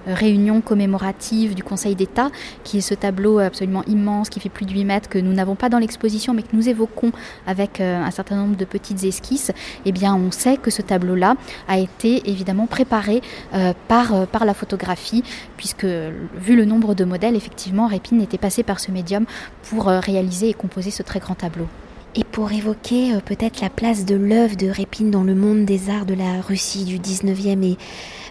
réunion 0.07 0.61
commémorative 0.61 1.53
du 1.53 1.63
Conseil 1.63 1.95
d'État, 1.95 2.29
qui 2.63 2.79
est 2.79 2.81
ce 2.81 2.95
tableau 2.95 3.39
absolument 3.39 3.83
immense, 3.85 4.29
qui 4.29 4.39
fait 4.39 4.49
plus 4.49 4.65
de 4.65 4.71
8 4.71 4.85
mètres, 4.85 5.09
que 5.09 5.19
nous 5.19 5.33
n'avons 5.33 5.55
pas 5.55 5.69
dans 5.69 5.79
l'exposition, 5.79 6.33
mais 6.33 6.43
que 6.43 6.55
nous 6.55 6.69
évoquons 6.69 7.11
avec 7.45 7.81
un 7.81 8.11
certain 8.11 8.37
nombre 8.37 8.55
de 8.55 8.65
petites 8.65 9.03
esquisses, 9.03 9.51
eh 9.85 9.91
bien, 9.91 10.15
on 10.15 10.31
sait 10.31 10.57
que 10.57 10.71
ce 10.71 10.81
tableau-là 10.81 11.35
a 11.67 11.77
été 11.77 12.29
évidemment 12.29 12.67
préparé 12.67 13.21
euh, 13.53 13.73
par, 13.87 14.13
euh, 14.13 14.25
par 14.25 14.45
la 14.45 14.53
photographie, 14.53 15.23
puisque 15.57 15.85
vu 15.85 16.55
le 16.55 16.65
nombre 16.65 16.95
de 16.95 17.03
modèles, 17.03 17.35
effectivement, 17.35 17.87
Répine 17.87 18.21
était 18.21 18.37
passé 18.37 18.63
par 18.63 18.79
ce 18.79 18.91
médium 18.91 19.25
pour 19.69 19.89
euh, 19.89 19.99
réaliser 19.99 20.49
et 20.49 20.53
composer 20.53 20.91
ce 20.91 21.03
très 21.03 21.19
grand 21.19 21.35
tableau. 21.35 21.67
Et 22.13 22.25
pour 22.25 22.51
évoquer 22.51 23.13
peut-être 23.25 23.61
la 23.61 23.69
place 23.69 24.03
de 24.03 24.15
l'œuvre 24.15 24.57
de 24.57 24.67
Répine 24.67 25.11
dans 25.11 25.23
le 25.23 25.33
monde 25.33 25.63
des 25.63 25.89
arts 25.89 26.05
de 26.05 26.13
la 26.13 26.41
Russie 26.41 26.83
du 26.83 26.99
19e 26.99 27.63
et 27.63 27.77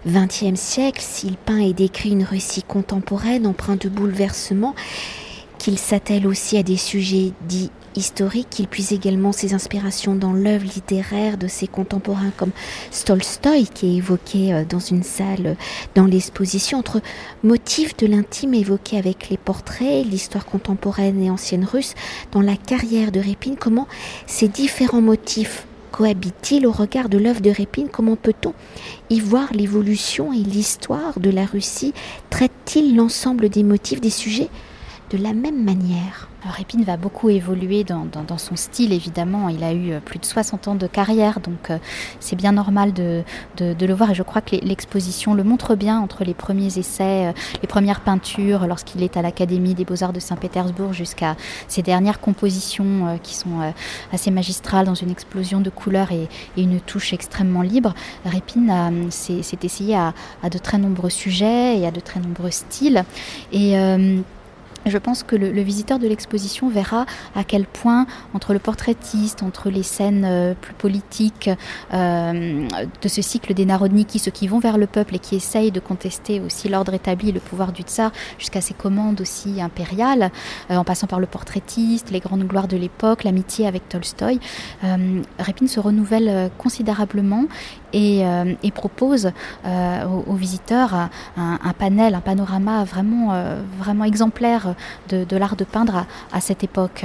20e 0.07 0.57
siècle, 0.57 1.00
s'il 1.00 1.38
peint 1.38 1.61
et 1.61 1.73
décrit 1.73 2.11
une 2.11 2.25
Russie 2.25 2.62
contemporaine 2.62 3.47
empreinte 3.47 3.85
de 3.85 3.88
bouleversement, 3.88 4.75
qu'il 5.57 5.79
s'attelle 5.79 6.26
aussi 6.26 6.59
à 6.59 6.62
des 6.62 6.76
sujets 6.76 7.33
dits 7.49 7.71
historique, 7.97 8.49
qu'il 8.50 8.68
puise 8.68 8.92
également 8.92 9.32
ses 9.32 9.54
inspirations 9.54 10.14
dans 10.14 10.32
l'œuvre 10.32 10.64
littéraire 10.64 11.38
de 11.38 11.49
ses 11.49 11.66
contemporains 11.66 12.32
comme 12.37 12.52
Stolstoï, 12.90 13.66
qui 13.66 13.87
est 13.87 13.97
évoqué 13.97 14.52
euh, 14.52 14.64
dans 14.64 14.78
une 14.78 15.02
salle 15.02 15.47
euh, 15.47 15.54
dans 15.94 16.06
l'exposition, 16.06 16.78
entre 16.78 17.00
motifs 17.42 17.97
de 17.97 18.06
l'intime 18.06 18.54
évoqués 18.54 18.99
avec 18.99 19.28
les 19.28 19.37
portraits, 19.37 20.06
l'histoire 20.06 20.47
contemporaine 20.47 21.23
et 21.23 21.30
ancienne 21.30 21.64
russe, 21.64 21.94
dans 22.32 22.42
la 22.42 22.56
carrière 22.56 23.12
de 23.12 23.20
Répine, 23.20 23.56
comment 23.59 23.88
ces 24.26 24.49
différents 24.49 25.02
motifs 25.02 25.66
cohabitent-ils 25.90 26.66
au 26.66 26.73
regard 26.73 27.09
de 27.09 27.18
l'œuvre 27.18 27.40
de 27.40 27.50
Répine? 27.50 27.88
Comment 27.90 28.16
peut-on 28.16 28.54
y 29.11 29.20
voir 29.20 29.52
l'évolution 29.52 30.32
et 30.32 30.38
l'histoire 30.38 31.18
de 31.18 31.30
la 31.30 31.44
Russie? 31.44 31.92
Traite-t-il 32.30 32.97
l'ensemble 32.97 33.49
des 33.49 33.62
motifs, 33.62 34.00
des 34.00 34.11
sujets 34.11 34.49
de 35.11 35.19
la 35.19 35.33
même 35.33 35.62
manière 35.62 36.31
Répine 36.49 36.85
va 36.85 36.97
beaucoup 36.97 37.29
évoluer 37.29 37.85
dans, 37.85 38.38
son 38.38 38.57
style, 38.57 38.93
évidemment. 38.93 39.49
Il 39.49 39.62
a 39.62 39.73
eu 39.73 39.93
euh, 39.93 40.00
plus 40.00 40.19
de 40.19 40.25
60 40.25 40.69
ans 40.69 40.75
de 40.75 40.87
carrière, 40.87 41.40
donc 41.40 41.71
euh, 41.71 41.79
c'est 42.19 42.37
bien 42.37 42.52
normal 42.52 42.93
de, 42.93 43.23
le 43.59 43.93
voir. 43.93 44.11
Et 44.11 44.14
je 44.14 44.23
crois 44.23 44.40
que 44.40 44.57
l'exposition 44.57 45.35
le 45.35 45.45
montre 45.45 45.75
bien 45.75 46.00
entre 46.00 46.25
les 46.25 46.33
premiers 46.33 46.79
essais, 46.79 47.26
euh, 47.26 47.33
les 47.61 47.69
premières 47.69 48.00
peintures, 48.00 48.67
lorsqu'il 48.67 49.02
est 49.02 49.17
à 49.17 49.23
l'Académie 49.23 49.75
des 49.75 49.85
Beaux-Arts 49.85 50.14
de 50.14 50.21
Saint-Pétersbourg, 50.21 50.93
jusqu'à 50.93 51.37
ses 51.69 51.83
dernières 51.83 52.21
compositions 52.21 53.19
qui 53.23 53.35
sont 53.35 53.73
assez 54.12 54.31
magistrales, 54.31 54.87
dans 54.87 54.95
une 54.95 55.11
explosion 55.11 55.61
de 55.61 55.71
couleurs 55.71 56.12
et, 56.12 56.29
une 56.57 56.81
touche 56.81 57.12
extrêmement 57.12 57.62
libre. 57.62 57.95
Répine 58.25 59.11
s'est 59.11 59.43
essayé 59.62 59.97
à, 59.97 60.12
de 60.50 60.59
très 60.59 60.79
nombreux 60.79 61.11
sujets 61.11 61.79
et 61.79 61.87
à 61.87 61.90
de 61.90 62.00
très 62.00 62.21
nombreux 62.21 62.50
styles. 62.50 63.05
Et 63.52 63.76
je 64.87 64.99
pense 64.99 65.23
que 65.23 65.37
le, 65.37 65.61
visiteur 65.61 65.99
de 65.99 66.07
l'exposition 66.07 66.69
verra 66.69 67.05
à 67.35 67.45
quel 67.45 67.67
point, 67.67 68.07
entre 68.35 68.53
le 68.53 68.59
portraitiste, 68.59 69.43
entre 69.43 69.69
les 69.69 69.83
scènes 69.83 70.25
euh, 70.25 70.55
plus 70.59 70.75
politiques 70.75 71.51
euh, 71.93 72.69
de 73.03 73.09
ce 73.09 73.21
cycle 73.23 73.53
des 73.53 73.67
Narodniki, 73.67 74.19
ceux 74.19 74.31
qui 74.31 74.49
vont 74.49 74.59
vers 74.59 74.79
le 74.79 74.87
peuple 74.87 75.17
et 75.17 75.19
qui 75.19 75.37
essayent 75.37 75.71
de 75.71 75.81
contester 75.81 76.41
aussi 76.41 76.69
l'ordre 76.69 76.95
établi, 76.95 77.31
le 77.31 77.41
pouvoir 77.41 77.73
du 77.73 77.83
tsar, 77.83 78.11
jusqu'à 78.39 78.61
ses 78.61 78.75
commandes 78.75 79.21
aussi 79.21 79.61
impériales, 79.61 80.31
euh, 80.71 80.77
en 80.77 80.85
passant 80.85 81.07
par 81.07 81.21
le 81.21 81.27
portraitiste, 81.27 82.11
les 82.11 82.21
grandes 82.21 82.45
gloires 82.45 82.69
de 82.69 82.77
l'époque, 82.77 83.25
l'amitié 83.25 83.67
avec 83.67 83.89
Tolstoï, 83.89 84.41
Répine 85.39 85.69
se 85.69 85.81
renouvelle 85.81 86.51
considérablement 86.59 87.45
et, 87.93 88.25
propose 88.75 89.33
aux, 89.67 90.35
visiteurs 90.35 90.95
un, 91.37 91.73
panel, 91.79 92.15
un 92.15 92.21
panorama 92.21 92.85
vraiment, 92.85 93.35
vraiment 93.79 94.05
exemplaire 94.05 94.70
de, 95.09 95.37
l'art 95.37 95.57
de 95.57 95.65
peindre 95.65 96.07
à, 96.33 96.41
cette 96.41 96.65
époque. 96.65 97.05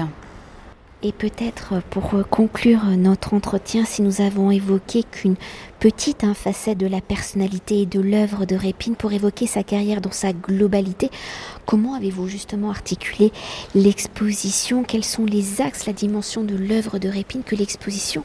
Et 1.04 1.12
peut-être 1.12 1.82
pour 1.92 2.10
conclure 2.30 2.86
notre 2.98 3.34
entretien, 3.34 3.86
si 3.86 4.02
nous 4.02 4.22
avons 4.22 4.50
évoqué 4.50 5.04
qu'une 5.04 5.36
petite 5.80 6.24
hein, 6.24 6.34
facette 6.34 6.80
de 6.80 6.88
la 6.88 7.02
personnalité 7.02 7.82
et 7.82 7.86
de 7.86 8.00
l'œuvre 8.00 8.46
de 8.46 8.56
Répine 8.56 8.96
pour 8.96 9.14
évoquer 9.14 9.46
sa 9.46 9.62
carrière 9.62 10.02
dans 10.02 10.12
sa 10.12 10.34
globalité, 10.34 11.12
comment 11.66 11.94
avez-vous 11.94 12.28
justement 12.28 12.72
articulé 12.72 13.32
l'exposition? 13.76 14.84
Quels 14.84 15.04
sont 15.04 15.26
les 15.26 15.62
axes, 15.62 15.86
la 15.86 15.94
dimension 15.94 16.44
de 16.44 16.56
l'œuvre 16.56 16.98
de 16.98 17.10
Répine 17.10 17.44
que 17.44 17.56
l'exposition 17.56 18.24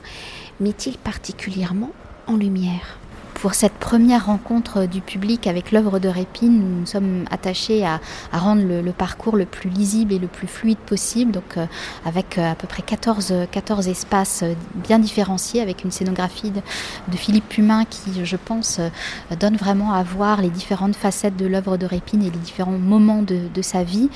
met-il 0.61 0.97
particulièrement 0.97 1.90
en 2.26 2.37
lumière? 2.37 3.00
Pour 3.40 3.54
cette 3.54 3.73
première 3.73 4.26
rencontre 4.26 4.85
du 4.85 5.00
public 5.00 5.47
avec 5.47 5.73
l'œuvre 5.73 5.99
de 5.99 6.09
Répine, 6.09 6.80
nous 6.80 6.87
sommes 6.87 7.25
attachés 7.30 7.87
à, 7.87 7.99
rendre 8.32 8.62
le, 8.62 8.92
parcours 8.92 9.37
le 9.37 9.47
plus 9.47 9.70
lisible 9.70 10.12
et 10.12 10.18
le 10.18 10.26
plus 10.26 10.47
fluide 10.47 10.76
possible, 10.76 11.32
donc 11.32 11.56
euh, 11.56 11.64
avec 12.04 12.37
euh, 12.37 12.52
à 12.52 12.54
peu 12.54 12.66
près 12.66 12.82
14, 12.82 13.32
14 13.50 13.88
espaces 13.88 14.42
euh, 14.42 14.52
bien 14.75 14.99
différenciés, 14.99 15.62
avec 15.62 15.85
une 15.85 15.90
scénographie 15.90 16.50
de, 16.50 16.61
Philippe 17.16 17.49
Pumin 17.49 17.85
qui, 17.85 18.25
je 18.25 18.37
pense, 18.37 18.80
donne 19.38 19.56
vraiment 19.56 19.92
à 19.92 20.02
voir 20.02 20.40
les 20.40 20.49
différentes 20.49 20.97
facettes 20.97 21.37
de 21.37 21.47
l'œuvre 21.47 21.76
de 21.76 21.85
Répine 21.85 22.23
et 22.23 22.30
les 22.30 22.38
différents 22.38 22.78
moments 22.78 23.23
de, 23.23 23.62
sa 23.62 23.85
vie. 23.85 24.09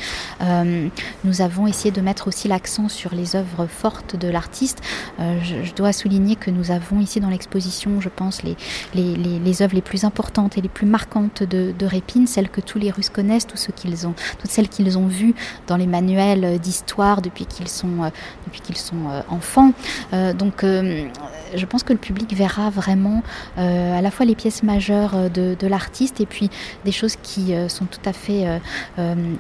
nous 1.25 1.43
avons 1.43 1.66
essayé 1.66 1.90
de 1.90 2.00
mettre 2.00 2.28
aussi 2.28 2.49
l'accent 2.49 2.88
sur 2.88 3.14
les 3.14 3.37
œuvres 3.37 3.66
fortes 3.66 4.16
de 4.16 4.28
l'artiste. 4.28 4.81
Je, 5.19 5.75
dois 5.75 5.93
souligner 5.93 6.37
que 6.37 6.50
nous 6.50 6.71
avons 6.71 7.00
ici 7.00 7.21
dans 7.21 7.28
l'exposition, 7.28 8.00
je 8.00 8.09
pense, 8.09 8.43
les, 8.43 8.57
les 8.95 9.13
les, 9.16 9.62
œuvres 9.62 9.75
les 9.75 9.83
plus 9.83 10.04
importantes 10.04 10.59
et 10.59 10.61
les 10.61 10.68
plus 10.68 10.87
marquantes 10.87 11.42
de, 11.42 11.75
Répine, 11.85 12.26
celles 12.26 12.49
que 12.49 12.61
tous 12.61 12.78
les 12.78 12.90
Russes 12.90 13.11
connaissent, 13.11 13.47
tous 13.47 13.59
ceux 13.59 13.73
qu'ils 13.73 14.06
ont, 14.06 14.14
toutes 14.38 14.50
celles 14.50 14.68
qu'ils 14.68 14.97
ont 14.97 15.06
vues 15.06 15.35
dans 15.66 15.76
les 15.76 15.87
manuels 15.87 16.59
d'histoire 16.59 17.21
depuis 17.21 17.47
qu'ils 17.47 17.68
sont, 17.68 18.04
euh, 18.04 18.11
depuis 18.47 18.61
qu'ils 18.61 18.76
sont 18.76 19.09
euh, 19.11 19.21
enfants. 19.28 19.73
Euh, 20.12 20.33
donc, 20.33 20.64
je 20.64 21.66
pense 21.66 21.83
que 21.83 21.92
le 21.92 21.99
public 21.99 22.35
verra 22.35 22.71
vraiment 22.71 23.23
à 23.56 24.00
la 24.00 24.11
fois 24.11 24.26
les 24.26 24.35
pièces 24.35 24.62
majeures 24.62 25.30
de, 25.30 25.66
l'artiste 25.66 26.21
et 26.21 26.26
puis 26.26 26.50
des 26.85 26.92
choses 26.92 27.16
qui 27.23 27.54
sont 27.68 27.85
tout 27.85 28.00
à 28.04 28.12
fait 28.12 28.61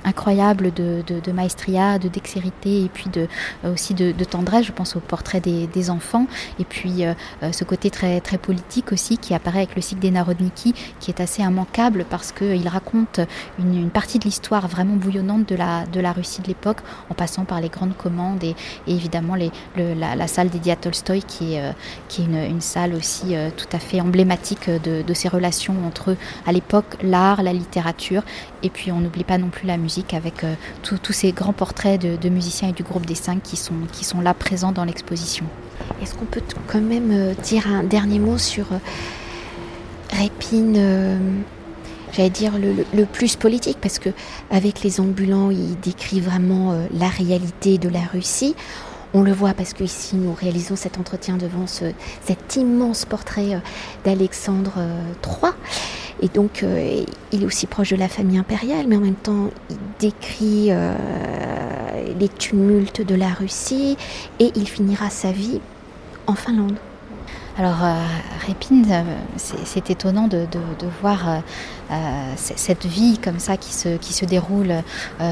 incroyables 0.04 0.72
de, 0.72 1.02
de, 1.06 1.32
maestria, 1.32 1.98
de 1.98 2.08
dextérité 2.08 2.84
et 2.84 2.90
puis 2.92 3.10
de, 3.10 3.26
aussi 3.68 3.94
de, 3.94 4.12
tendresse. 4.24 4.66
Je 4.66 4.72
pense 4.72 4.96
au 4.96 5.00
portrait 5.00 5.40
des, 5.40 5.66
des 5.66 5.90
enfants 5.90 6.26
et 6.58 6.64
puis 6.64 7.04
ce 7.50 7.64
côté 7.64 7.90
très, 7.90 8.20
très 8.20 8.38
politique 8.38 8.92
aussi 8.92 9.18
qui 9.18 9.34
apparaît 9.34 9.63
avec 9.64 9.76
le 9.76 9.82
cycle 9.82 10.00
des 10.00 10.10
Narodniki, 10.10 10.74
qui 11.00 11.10
est 11.10 11.20
assez 11.20 11.42
immanquable 11.42 12.04
parce 12.08 12.32
qu'il 12.32 12.68
raconte 12.68 13.20
une, 13.58 13.90
partie 13.90 14.18
de 14.18 14.24
l'histoire 14.24 14.68
vraiment 14.68 14.96
bouillonnante 14.96 15.48
de 15.48 15.56
la, 15.56 15.86
de 15.86 16.00
Russie 16.14 16.42
de 16.42 16.48
l'époque, 16.48 16.78
en 17.10 17.14
passant 17.14 17.44
par 17.44 17.60
les 17.60 17.70
grandes 17.70 17.96
commandes 17.96 18.44
et, 18.44 18.54
évidemment 18.86 19.36
la, 19.76 20.26
salle 20.26 20.50
dédiée 20.50 20.72
à 20.72 20.76
Tolstoï 20.76 21.22
qui 21.22 21.54
est, 21.54 21.62
euh, 21.62 21.72
une, 22.18 22.60
salle 22.60 22.94
aussi 22.94 23.34
tout 23.56 23.66
à 23.72 23.78
fait 23.78 24.00
emblématique 24.00 24.70
de, 24.70 25.14
ces 25.14 25.28
relations 25.28 25.74
entre, 25.86 26.16
à 26.46 26.52
l'époque, 26.52 26.96
l'art, 27.02 27.42
la 27.42 27.52
littérature, 27.52 28.22
et 28.62 28.70
puis 28.70 28.92
on 28.92 29.00
n'oublie 29.00 29.24
pas 29.24 29.38
non 29.38 29.48
plus 29.48 29.66
la 29.66 29.76
musique 29.76 30.14
avec 30.14 30.44
tous 30.82 31.12
ces 31.12 31.32
grands 31.32 31.52
portraits 31.52 32.00
de, 32.00 32.28
musiciens 32.28 32.68
et 32.68 32.72
du 32.72 32.82
groupe 32.82 33.06
des 33.06 33.14
cinq 33.14 33.42
qui 33.42 33.56
sont 33.56 34.20
là 34.20 34.34
présents 34.34 34.72
dans 34.72 34.84
l'exposition. 34.84 35.46
Est-ce 36.02 36.14
qu'on 36.14 36.24
peut 36.24 36.42
quand 36.66 36.80
même 36.80 37.34
dire 37.42 37.66
un 37.66 37.82
dernier 37.82 38.18
mot 38.18 38.38
sur 38.38 38.66
Répine 40.18 41.44
j'allais 42.14 42.30
dire, 42.30 42.52
le, 42.58 43.04
plus 43.04 43.36
politique, 43.36 43.78
parce 43.80 43.98
que 43.98 44.10
avec 44.50 44.82
les 44.82 45.00
ambulants, 45.00 45.50
il 45.50 45.78
décrit 45.80 46.20
vraiment 46.20 46.72
euh, 46.72 46.86
la 46.92 47.08
réalité 47.08 47.78
de 47.78 47.88
la 47.88 48.00
Russie. 48.00 48.54
On 49.12 49.22
le 49.22 49.32
voit 49.32 49.54
parce 49.54 49.74
que 49.74 49.84
ici 49.84 50.16
nous 50.16 50.34
réalisons 50.34 50.74
cet 50.74 50.98
entretien 50.98 51.36
devant 51.36 51.66
cet 51.68 52.56
immense 52.56 53.04
portrait 53.04 53.54
euh, 53.54 53.58
d'Alexandre 54.04 54.72
III. 55.24 55.36
Euh, 55.44 55.50
et 56.22 56.28
donc 56.28 56.64
il 57.32 57.42
est 57.42 57.44
aussi 57.44 57.66
proche 57.66 57.90
de 57.90 57.96
la 57.96 58.08
famille 58.08 58.38
impériale, 58.38 58.86
mais 58.88 58.96
en 58.96 59.00
même 59.00 59.16
temps 59.16 59.50
il 59.68 59.76
décrit 59.98 60.70
les 62.18 62.28
tumultes 62.28 63.02
de 63.02 63.16
la 63.16 63.28
Russie 63.28 63.98
et 64.38 64.52
il 64.54 64.66
finira 64.66 65.10
sa 65.10 65.32
vie 65.32 65.60
en 66.28 66.34
Finlande. 66.34 66.78
Alors, 67.56 67.84
euh, 67.84 67.94
Répine, 68.48 68.84
euh, 68.90 69.02
c'est 69.36 69.88
étonnant 69.88 70.26
de, 70.26 70.44
voir 71.00 71.28
euh, 71.28 71.38
cette 72.36 72.86
vie 72.86 73.18
comme 73.18 73.38
ça 73.38 73.56
qui 73.56 73.72
se, 73.72 73.96
qui 73.96 74.12
se 74.12 74.24
déroule 74.24 74.74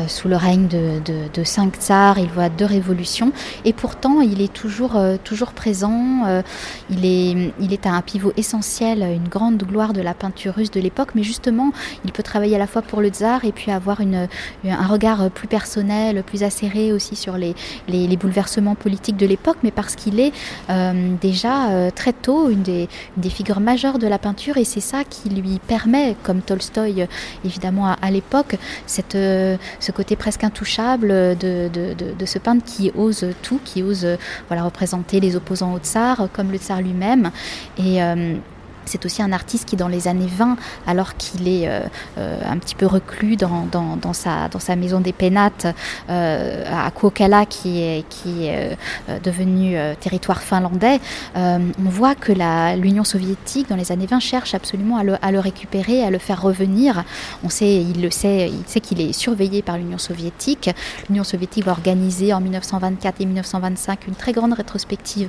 sous 0.08 0.28
le 0.28 0.36
règne 0.36 0.68
de, 0.68 1.44
cinq 1.44 1.76
tsars. 1.76 2.18
Il 2.18 2.28
voit 2.28 2.48
deux 2.48 2.64
révolutions 2.64 3.32
et 3.64 3.72
pourtant 3.72 4.20
il 4.20 4.40
est 4.40 4.52
toujours, 4.52 5.00
toujours 5.24 5.52
présent. 5.52 6.42
il, 6.90 7.04
est, 7.04 7.52
il 7.60 7.72
est 7.72 7.86
un 7.86 8.00
pivot 8.02 8.32
essentiel, 8.36 9.02
une 9.02 9.28
grande 9.28 9.62
gloire 9.62 9.92
de 9.92 10.00
la 10.00 10.14
peinture 10.14 10.54
russe 10.54 10.70
de 10.70 10.80
l'époque, 10.80 11.10
mais 11.14 11.22
justement, 11.22 11.72
il 12.04 12.12
peut 12.12 12.22
travailler 12.22 12.56
à 12.56 12.58
la 12.58 12.66
fois 12.66 12.82
pour 12.82 13.00
le 13.00 13.08
tsar 13.08 13.44
et 13.44 13.52
puis 13.52 13.70
avoir 13.70 14.00
une, 14.00 14.28
un 14.64 14.86
regard 14.86 15.30
plus 15.30 15.48
personnel, 15.48 16.22
plus 16.22 16.42
acéré 16.42 16.92
aussi 16.92 17.16
sur 17.16 17.36
les, 17.36 17.54
les 17.88 18.16
bouleversements 18.16 18.74
politiques 18.74 19.16
de 19.16 19.26
l'époque, 19.26 19.58
mais 19.62 19.70
parce 19.70 19.96
qu'il 19.96 20.20
est 20.20 20.32
déjà 21.20 21.90
très 21.94 22.12
tôt 22.12 22.50
une 22.50 22.62
des, 22.62 22.88
figures 23.30 23.60
majeures 23.60 23.98
de 23.98 24.06
la 24.06 24.18
peinture 24.18 24.58
et 24.58 24.64
c'est 24.64 24.80
ça 24.80 25.04
qui 25.04 25.30
lui 25.30 25.58
permet, 25.66 26.16
comme 26.22 26.41
Tolstoï 26.42 27.06
évidemment 27.44 27.94
à, 28.00 28.10
l'époque, 28.10 28.56
euh, 29.14 29.56
ce 29.80 29.92
côté 29.92 30.16
presque 30.16 30.44
intouchable 30.44 31.08
de, 31.38 32.26
ce 32.26 32.38
peintre 32.38 32.64
qui 32.64 32.92
ose 32.94 33.26
tout, 33.42 33.60
qui 33.64 33.82
ose 33.82 34.06
voilà, 34.48 34.64
représenter 34.64 35.20
les 35.20 35.36
opposants 35.36 35.72
au 35.74 35.78
tsar 35.78 36.28
comme 36.32 36.50
le 36.50 36.58
tsar 36.58 36.80
lui-même. 36.80 37.30
Et 37.78 38.02
euh, 38.02 38.34
c'est 38.92 39.06
aussi 39.06 39.22
un 39.22 39.32
artiste 39.32 39.64
qui, 39.64 39.76
dans 39.76 39.88
les 39.88 40.06
années 40.06 40.28
20, 40.28 40.56
alors 40.86 41.16
qu'il 41.16 41.48
est 41.48 41.66
euh, 41.66 41.80
euh, 42.18 42.38
un 42.46 42.58
petit 42.58 42.74
peu 42.74 42.86
reclus 42.86 43.36
dans, 43.36 44.12
sa, 44.12 44.76
maison 44.76 45.00
des 45.00 45.14
Pénates 45.14 45.66
euh, 46.10 46.64
à 46.70 46.90
Kuokala, 46.90 47.46
qui 47.46 47.80
est, 47.80 48.04
qui 48.08 48.50
devenu 49.24 49.76
territoire 50.00 50.42
finlandais, 50.42 51.00
on 51.34 51.88
voit 51.88 52.14
que 52.14 52.32
l'Union 52.76 53.04
soviétique, 53.04 53.68
dans 53.68 53.76
les 53.76 53.92
années 53.92 54.06
20, 54.06 54.20
cherche 54.20 54.54
absolument 54.54 54.98
à 54.98 55.30
le, 55.32 55.38
récupérer, 55.38 56.04
à 56.04 56.10
le 56.10 56.18
faire 56.18 56.42
revenir. 56.42 57.04
On 57.44 57.48
sait, 57.48 57.76
il 57.76 58.02
le 58.02 58.10
sait, 58.10 58.50
il 58.50 58.64
sait 58.66 58.80
qu'il 58.80 59.00
est 59.00 59.12
surveillé 59.12 59.62
par 59.62 59.78
l'Union 59.78 59.98
soviétique. 59.98 60.70
L'Union 61.08 61.24
soviétique 61.24 61.64
va 61.64 61.72
organiser 61.72 62.32
en 62.32 62.40
1924 62.40 63.20
et 63.20 63.26
1925 63.26 64.06
une 64.08 64.14
très 64.14 64.32
grande 64.32 64.52
rétrospective 64.52 65.28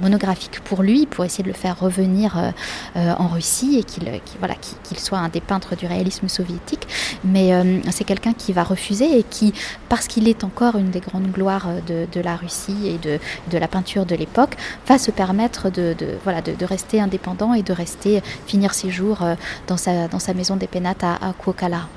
monographique 0.00 0.60
pour 0.60 0.82
lui, 0.82 1.06
pour 1.06 1.24
essayer 1.24 1.44
de 1.44 1.48
le 1.48 1.54
faire 1.54 1.78
revenir 1.78 2.52
en 2.96 3.28
Russie 3.28 3.76
et 3.78 3.84
qu'il 3.84 4.04
voilà, 4.38 4.54
qu'il 4.54 4.98
soit 4.98 5.18
un 5.18 5.28
des 5.28 5.40
peintres 5.40 5.76
du 5.76 5.86
réalisme 5.86 6.28
soviétique. 6.28 6.86
Mais 7.24 7.52
euh, 7.52 7.80
c'est 7.90 8.04
quelqu'un 8.04 8.32
qui 8.32 8.52
va 8.52 8.62
refuser 8.62 9.18
et 9.18 9.22
qui, 9.22 9.52
parce 9.88 10.06
qu'il 10.06 10.28
est 10.28 10.44
encore 10.44 10.76
une 10.76 10.90
des 10.90 11.00
grandes 11.00 11.30
gloires 11.30 11.68
de, 11.86 12.06
de 12.10 12.20
la 12.20 12.36
Russie 12.36 12.86
et 12.86 12.98
de, 12.98 13.18
de 13.50 13.58
la 13.58 13.68
peinture 13.68 14.06
de 14.06 14.14
l'époque, 14.14 14.56
va 14.86 14.98
se 14.98 15.10
permettre 15.10 15.70
de, 15.70 15.94
de 15.98 16.18
voilà, 16.24 16.40
de, 16.42 16.64
rester 16.64 17.00
indépendant 17.00 17.54
et 17.54 17.62
de 17.62 17.72
rester 17.72 18.22
finir 18.46 18.74
ses 18.74 18.90
jours 18.90 19.22
euh, 19.22 19.34
dans 19.66 19.76
sa, 19.76 20.08
dans 20.08 20.18
sa 20.18 20.34
maison 20.34 20.56
des 20.56 20.66
pénates 20.66 21.04
à, 21.04 21.14
à 21.14 21.32
Kuokala. 21.32 21.88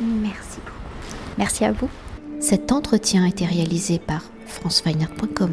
Merci 0.00 0.58
beaucoup. 0.64 0.76
Merci 1.36 1.64
à 1.64 1.72
vous. 1.72 1.88
Cet 2.40 2.72
entretien 2.72 3.24
a 3.24 3.28
été 3.28 3.44
réalisé 3.44 3.98
par 3.98 4.22
franceweiner.com. 4.46 5.50